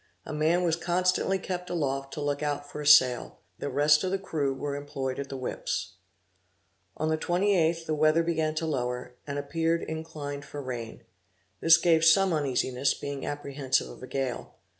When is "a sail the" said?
2.81-3.69